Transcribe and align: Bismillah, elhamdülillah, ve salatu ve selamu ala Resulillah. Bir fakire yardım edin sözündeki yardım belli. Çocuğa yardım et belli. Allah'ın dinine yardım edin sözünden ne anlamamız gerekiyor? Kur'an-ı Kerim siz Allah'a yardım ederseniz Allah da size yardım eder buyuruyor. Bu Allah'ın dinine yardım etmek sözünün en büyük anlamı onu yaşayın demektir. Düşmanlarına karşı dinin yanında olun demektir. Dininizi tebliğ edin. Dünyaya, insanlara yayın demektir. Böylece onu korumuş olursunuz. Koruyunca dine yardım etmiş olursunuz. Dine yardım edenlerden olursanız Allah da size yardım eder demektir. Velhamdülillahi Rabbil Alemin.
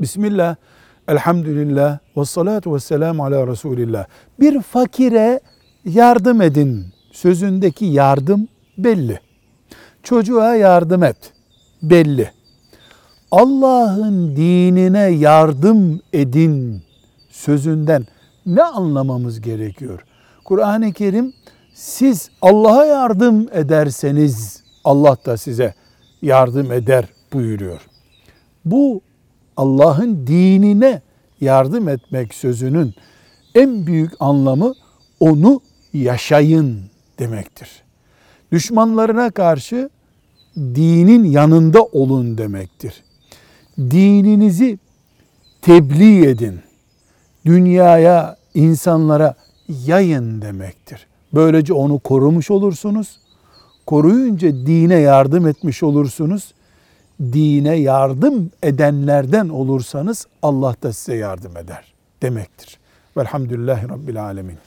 Bismillah, 0.00 0.56
elhamdülillah, 1.08 1.98
ve 2.16 2.24
salatu 2.24 2.74
ve 2.74 2.80
selamu 2.80 3.24
ala 3.24 3.46
Resulillah. 3.46 4.06
Bir 4.40 4.62
fakire 4.62 5.40
yardım 5.84 6.42
edin 6.42 6.86
sözündeki 7.12 7.84
yardım 7.84 8.48
belli. 8.78 9.20
Çocuğa 10.02 10.54
yardım 10.54 11.02
et 11.02 11.32
belli. 11.82 12.30
Allah'ın 13.30 14.36
dinine 14.36 15.08
yardım 15.08 16.00
edin 16.12 16.82
sözünden 17.30 18.06
ne 18.46 18.62
anlamamız 18.62 19.40
gerekiyor? 19.40 20.04
Kur'an-ı 20.44 20.92
Kerim 20.92 21.32
siz 21.74 22.30
Allah'a 22.42 22.84
yardım 22.84 23.48
ederseniz 23.52 24.62
Allah 24.84 25.16
da 25.26 25.36
size 25.36 25.74
yardım 26.22 26.72
eder 26.72 27.04
buyuruyor. 27.32 27.80
Bu 28.64 29.00
Allah'ın 29.58 30.26
dinine 30.26 31.02
yardım 31.40 31.88
etmek 31.88 32.34
sözünün 32.34 32.94
en 33.54 33.86
büyük 33.86 34.12
anlamı 34.20 34.74
onu 35.20 35.60
yaşayın 35.92 36.80
demektir. 37.18 37.68
Düşmanlarına 38.52 39.30
karşı 39.30 39.90
dinin 40.56 41.24
yanında 41.24 41.82
olun 41.82 42.38
demektir. 42.38 43.04
Dininizi 43.78 44.78
tebliğ 45.62 46.26
edin. 46.26 46.60
Dünyaya, 47.46 48.36
insanlara 48.54 49.34
yayın 49.86 50.42
demektir. 50.42 51.06
Böylece 51.34 51.72
onu 51.72 51.98
korumuş 51.98 52.50
olursunuz. 52.50 53.20
Koruyunca 53.86 54.52
dine 54.52 54.98
yardım 54.98 55.46
etmiş 55.46 55.82
olursunuz. 55.82 56.54
Dine 57.20 57.76
yardım 57.76 58.50
edenlerden 58.62 59.48
olursanız 59.48 60.26
Allah 60.42 60.74
da 60.82 60.92
size 60.92 61.16
yardım 61.16 61.56
eder 61.56 61.94
demektir. 62.22 62.78
Velhamdülillahi 63.16 63.88
Rabbil 63.88 64.24
Alemin. 64.24 64.58